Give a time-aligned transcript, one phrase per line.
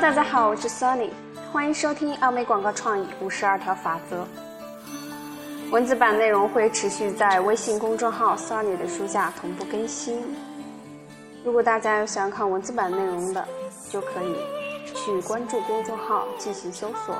[0.00, 1.10] 大家好，我是 Sunny，
[1.52, 4.24] 欢迎收听奥美广告创意五十二条法则。
[5.72, 10.22] 文字版内容会持续在微信公众号 Sunny 的书架同步更新。
[11.44, 13.44] 如果大家有想要看文字版内容的，
[13.90, 14.36] 就可以
[14.94, 17.16] 去关注公众号进行搜索。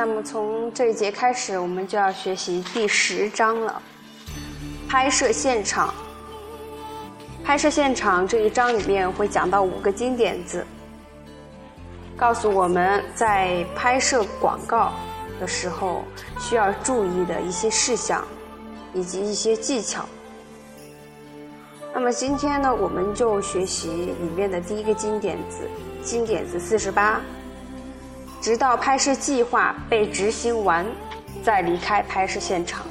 [0.00, 3.82] 那么从这一节开始，我们就要学习第十章了。
[4.88, 5.92] 拍摄现场，
[7.44, 10.66] 拍摄现场这一章里面会讲到五个金点子，
[12.16, 14.94] 告诉我们在拍摄广告
[15.38, 16.02] 的时候
[16.38, 18.26] 需要注意的一些事项
[18.94, 20.06] 以及一些技巧。
[21.92, 25.68] 那么今天呢，我们就学习里面的第一个金点子，
[26.02, 27.20] 金点子四十八。
[28.40, 30.86] 直到拍摄计划被执行完，
[31.44, 32.86] 再离开拍摄现场。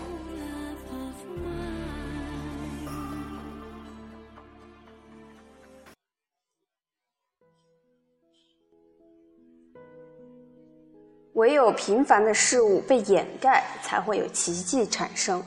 [11.33, 15.41] 唯有平凡的事物被掩盖，才会有奇迹产生。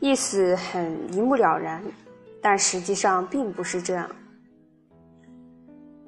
[0.00, 1.82] 意思很一目了然，
[2.42, 4.10] 但实际上并不是这样。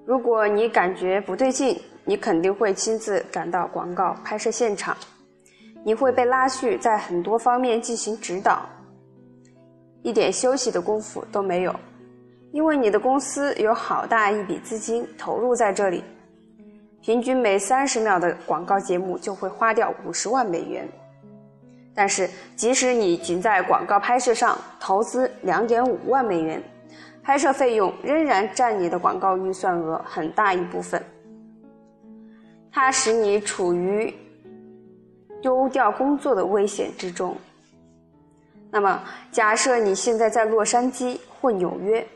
[0.07, 4.97] 如果你感觉不对劲，你肯定会亲自赶到广告拍摄现场，
[5.85, 8.65] 你会被拉去在很多方面进行指导，
[10.03, 11.75] 一点休息的功夫都没有，
[12.53, 16.05] 因为你的公司有好大一笔资金投入在这里，
[17.03, 20.89] 平均每三十秒的广告节目就会花掉五十万美元，
[21.97, 26.63] 但是即使你仅在广告拍摄上投资两点五万美元。
[27.27, 31.05] 拍摄费用仍然占你的广告预算额很大一部分，
[32.71, 34.15] 它使你处于
[35.43, 37.37] 丢掉工作的危险之中。
[38.71, 42.07] 那么，假设你现在在洛杉矶或纽约，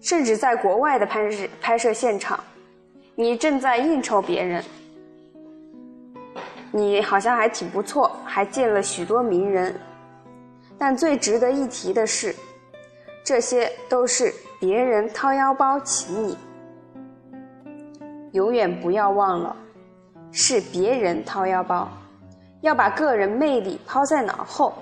[0.00, 2.42] 甚至在国外的拍摄拍摄现场，
[3.14, 4.64] 你正在应酬别人，
[6.72, 9.72] 你好像还挺不错，还见了许多名人，
[10.76, 12.34] 但最值得一提的是。
[13.24, 16.36] 这些都是别人掏腰包请你，
[18.32, 19.56] 永远不要忘了，
[20.32, 21.88] 是别人掏腰包，
[22.62, 24.74] 要把个人魅力抛在脑后。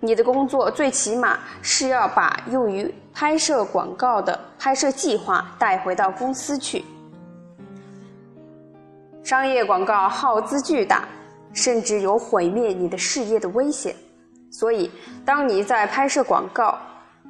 [0.00, 6.84] 你的工作最起码是要把用于拍摄广告的拍摄计划带回到公司去。
[9.22, 11.06] 商业广告耗资巨大，
[11.52, 13.94] 甚至有毁灭你的事业的危险，
[14.50, 14.90] 所以
[15.24, 16.76] 当你在拍摄广告。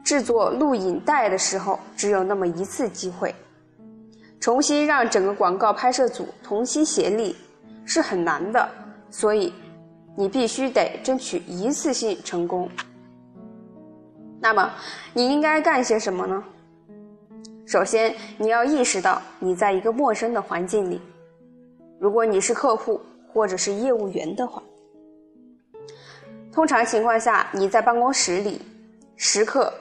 [0.05, 3.35] 制作录影带的时候，只有那么一次机会，
[4.41, 7.37] 重新让整个广告拍摄组同心协力
[7.85, 8.69] 是很难的，
[9.11, 9.53] 所以
[10.17, 12.69] 你必须得争取一次性成功。
[14.41, 14.73] 那么
[15.13, 16.43] 你应该干些什么呢？
[17.67, 21.01] 首先，你要意识到你在一个陌生的环境里，
[22.01, 23.01] 如果你是客户
[23.33, 24.61] 或者是业务员的话，
[26.51, 28.61] 通常情况下你在办公室里，
[29.15, 29.73] 时刻。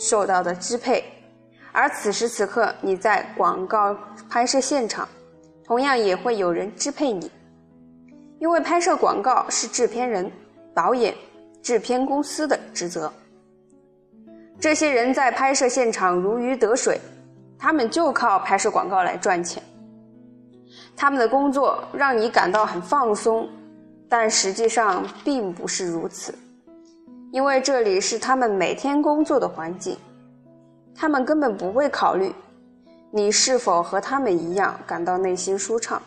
[0.00, 1.04] 受到的支配，
[1.72, 3.94] 而此时此刻你在广告
[4.30, 5.06] 拍摄现场，
[5.62, 7.30] 同样也会有人支配你，
[8.38, 10.32] 因为拍摄广告是制片人、
[10.74, 11.14] 导演、
[11.62, 13.12] 制片公司的职责。
[14.58, 16.98] 这些人在拍摄现场如鱼得水，
[17.58, 19.62] 他们就靠拍摄广告来赚钱。
[20.96, 23.46] 他们的工作让你感到很放松，
[24.08, 26.34] 但实际上并不是如此。
[27.32, 29.96] 因为这里是他们每天工作的环境，
[30.94, 32.32] 他们根本不会考虑
[33.12, 36.02] 你是否和他们一样感到内心舒畅。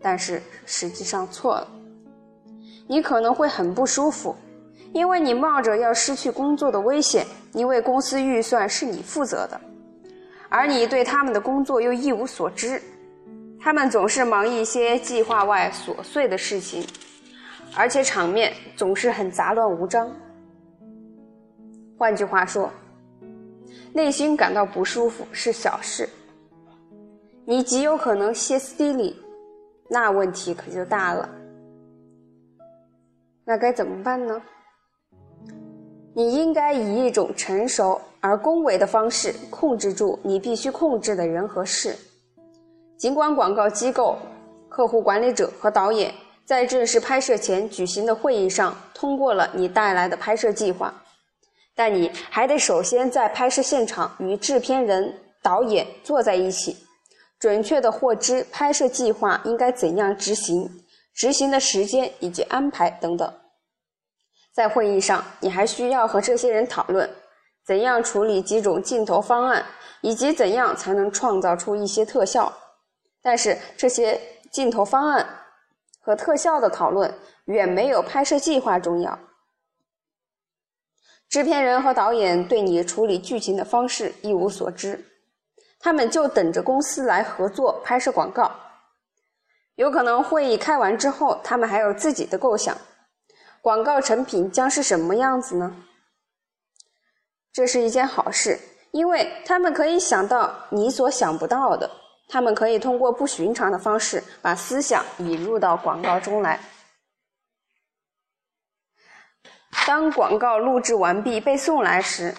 [0.00, 1.68] 但是实际上错了，
[2.86, 4.34] 你可能会很不舒服，
[4.94, 9.60] 因为你冒着要失去工作的危险，因为公司预算是你负责的，
[10.48, 12.80] 而你对他们的工作又一无所知，
[13.60, 16.86] 他们总是忙一些计划外琐碎的事情。
[17.76, 20.10] 而且场面总是很杂乱无章。
[21.96, 22.70] 换句话说，
[23.92, 26.08] 内心感到不舒服是小事，
[27.44, 29.16] 你极有可能歇斯底里，
[29.88, 31.28] 那问题可就大了。
[33.44, 34.40] 那该怎么办呢？
[36.14, 41.96] 你应该以一种成熟而恭维的方式控制住你必须控制的人和事。
[42.96, 44.18] 尽管广告机构、
[44.68, 46.12] 客户管理者和导演。
[46.48, 51.02] 在正式拍摄前举行的会议上通过了你带来的拍摄计划，
[51.74, 56.74] 但你还得首先在拍摄现场与制片人、导演坐在一起，
[57.38, 60.66] 准确的获知拍摄计划应该怎样执行、
[61.12, 63.30] 执行的时间以及安排等等。
[64.54, 67.10] 在会议上，你还需要和这些人讨论
[67.66, 69.62] 怎样处理几种镜头方案，
[70.00, 72.50] 以及怎样才能创造出一些特效。
[73.20, 74.18] 但是这些
[74.50, 75.37] 镜头方案
[76.08, 77.12] 和特效的讨论
[77.44, 79.18] 远没有拍摄计划重要。
[81.28, 85.04] 制片人和导演对你处理剧情的方式一无所知，
[85.78, 88.50] 他们就等着公司来合作拍摄广告。
[89.74, 92.74] 有可能会议开完之后，他们还有自己的构想，
[93.60, 95.76] 广告成品将是什么样子呢？
[97.52, 98.58] 这是一件好事，
[98.92, 101.90] 因为他们可以想到你所想不到的。
[102.28, 106.60] 他们可以通过不寻常的方式把思想引入到广告中来。
[109.86, 112.34] 当广告录制完毕被送来时，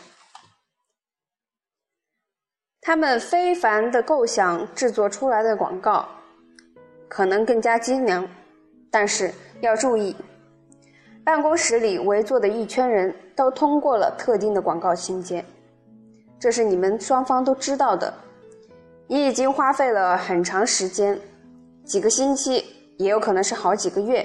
[2.82, 6.08] 他们非凡的构想制作出来的广告
[7.08, 8.28] 可能更加精良，
[8.92, 10.16] 但是要注意，
[11.24, 15.44] 办公室里围坐的一圈人都通过了特定的广告情节，
[16.40, 18.14] 这是你们双方都知道的。
[19.12, 21.20] 你已经花费了很长时间，
[21.84, 22.64] 几个星期，
[22.98, 24.24] 也有可能是好几个月，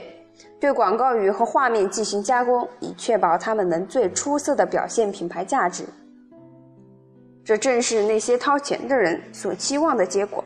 [0.60, 5.84] 对广告语和画面进行加工，以确保他们能最出色的表现品牌价值。
[7.42, 10.44] 这正是那些掏钱的人所期望的结果。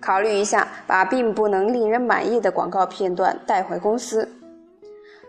[0.00, 4.26] 考虑一下，把并不能令人满意的广告片段带回公司，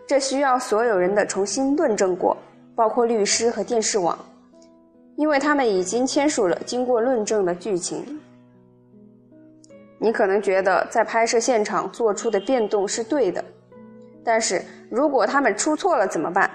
[0.06, 2.34] 这需要所有人的重新论证过，
[2.74, 4.18] 包括律师和电视网。
[5.16, 8.04] 因为他们已经签署了经过论证的剧情，
[9.98, 13.42] 你可能觉得在拍摄现场做出的变动是对的，
[14.22, 16.50] 但是如果他们出错了怎么办？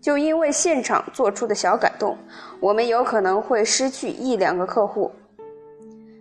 [0.00, 2.16] 就因为现场做出的小改动，
[2.60, 5.10] 我们有可能会失去一两个客户。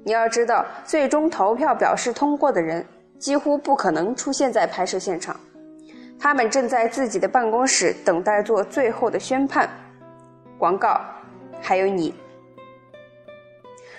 [0.04, 2.86] 你要知道，最终投票表示通过的人
[3.20, 5.40] 几乎不可能出现在拍摄现场，
[6.20, 9.70] 他们正在自己的办公室等待做最后的宣判。
[10.58, 11.00] 广告。
[11.62, 12.14] 还有你，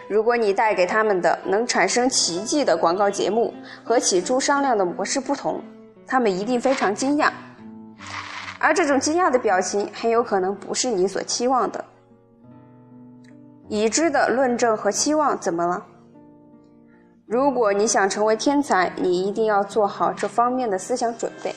[0.09, 3.55] 如果你带给他们的能产生奇迹的广告节目
[3.85, 5.63] 和起初商量的模式不同，
[6.07, 7.31] 他们一定非常惊讶，
[8.59, 11.85] 而这种惊讶的表情很有可能不是你所期望的。
[13.69, 15.87] 已知的论证和期望怎么了？
[17.25, 21.55] 如果你想成为天才，你一定要做好这方面的思想准备。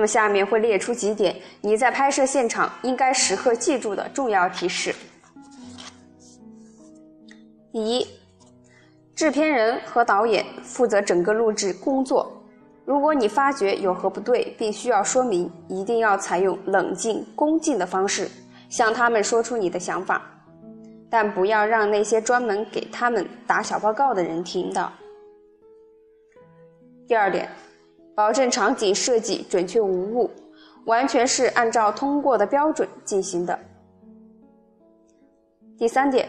[0.00, 4.94] 那么下面会列出几点你在拍摄现场应该时刻记住的重要提示。
[7.70, 8.06] 第一，
[9.14, 12.32] 制片人和导演负责整个录制工作。
[12.86, 18.26] 如果你发觉有何不对，并需要说明，一定要采用冷静、恭敬的方式
[18.70, 20.22] 向他们说出你的想法，
[21.10, 24.90] 但不要让那些专门给他们打小报告的人听到。
[27.06, 27.50] 第二点。
[28.14, 30.30] 保证场景设计准确无误，
[30.86, 33.58] 完全是按照通过的标准进行的。
[35.78, 36.28] 第三点，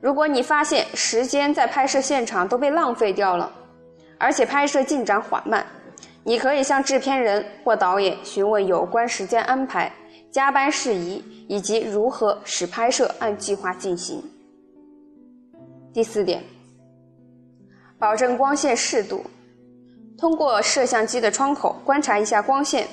[0.00, 3.50] 如果你发现时间在拍摄现场都被浪费掉了，
[4.18, 5.64] 而且拍摄进展缓慢，
[6.22, 9.90] 你可以向制片人或导演询问有关时间安排、
[10.30, 14.22] 加班事宜以及如何使拍摄按计划进行。
[15.94, 16.42] 第四点，
[17.98, 19.24] 保证光线适度。
[20.16, 22.86] 通过摄像机的窗口观察一下光线，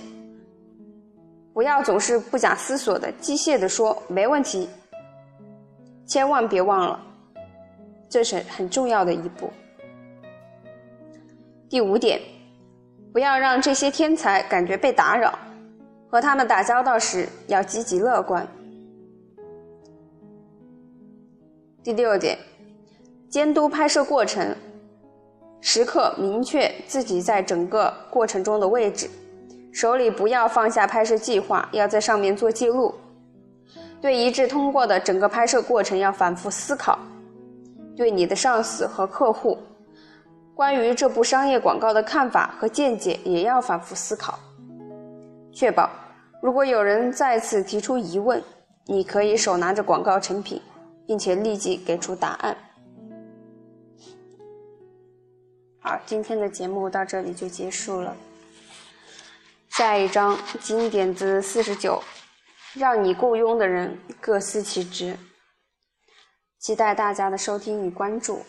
[1.54, 4.68] 不要总是不假思索的机械的说没问题。
[6.08, 7.00] 千万别忘了，
[8.10, 9.50] 这是很重要的一步。
[11.70, 12.20] 第五点，
[13.14, 15.38] 不要让这些天才感觉被打扰，
[16.10, 18.46] 和他们打交道时要积极乐观。
[21.82, 22.38] 第六点，
[23.30, 24.54] 监督拍摄过程。
[25.62, 29.08] 时刻明确自己在整个过程中的位置，
[29.72, 32.94] 手里不要放下拍摄计划，要在上面做记录。
[34.02, 36.98] 对一致通过的整个拍摄过程要反复思考。
[37.96, 39.56] 对你的上司和客户，
[40.56, 44.40] 关于这部商业广告的看法和见解也要反复思考，
[45.54, 45.88] 确保
[46.42, 48.42] 如果有人再次提出疑问，
[48.88, 50.60] 你可以手拿着广告成品，
[51.06, 52.58] 并且立即给出答案。
[55.84, 58.16] 好，今天的节目到这里就结束了。
[59.70, 62.04] 下一章金点子四十九，
[62.76, 65.18] 让你雇佣的人各司其职。
[66.60, 68.46] 期待大家的收听与关注。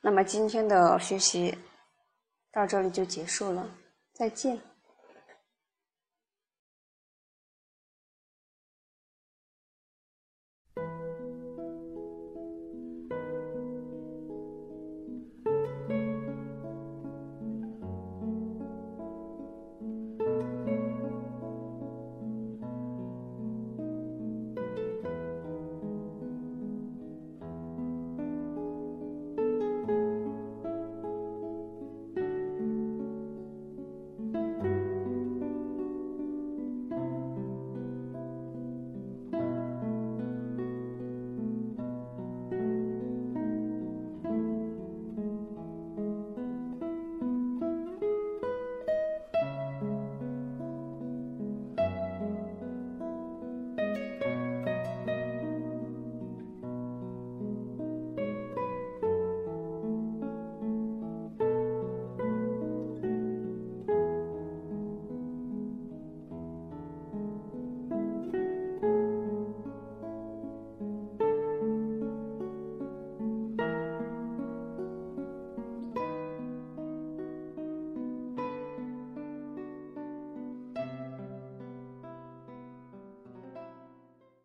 [0.00, 1.56] 那么今天的学习
[2.50, 3.70] 到这里就结束了，
[4.12, 4.60] 再见。